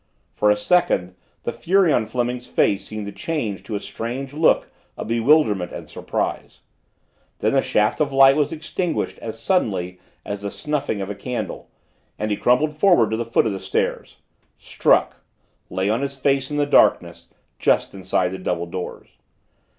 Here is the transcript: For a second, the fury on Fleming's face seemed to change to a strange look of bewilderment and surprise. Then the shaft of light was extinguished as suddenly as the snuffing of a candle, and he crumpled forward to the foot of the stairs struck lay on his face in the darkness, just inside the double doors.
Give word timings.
For 0.33 0.49
a 0.49 0.57
second, 0.57 1.13
the 1.43 1.51
fury 1.51 1.93
on 1.93 2.07
Fleming's 2.07 2.47
face 2.47 2.87
seemed 2.87 3.05
to 3.05 3.11
change 3.11 3.61
to 3.65 3.75
a 3.75 3.79
strange 3.79 4.33
look 4.33 4.71
of 4.97 5.05
bewilderment 5.09 5.71
and 5.71 5.87
surprise. 5.87 6.61
Then 7.37 7.53
the 7.53 7.61
shaft 7.61 7.99
of 7.99 8.11
light 8.11 8.35
was 8.35 8.51
extinguished 8.51 9.19
as 9.19 9.37
suddenly 9.39 9.99
as 10.25 10.41
the 10.41 10.49
snuffing 10.49 11.01
of 11.01 11.11
a 11.11 11.13
candle, 11.13 11.69
and 12.17 12.31
he 12.31 12.37
crumpled 12.37 12.75
forward 12.79 13.11
to 13.11 13.17
the 13.17 13.23
foot 13.25 13.45
of 13.45 13.53
the 13.53 13.59
stairs 13.59 14.17
struck 14.57 15.21
lay 15.69 15.87
on 15.87 16.01
his 16.01 16.15
face 16.17 16.49
in 16.49 16.57
the 16.57 16.65
darkness, 16.65 17.27
just 17.59 17.93
inside 17.93 18.29
the 18.29 18.39
double 18.39 18.65
doors. 18.65 19.07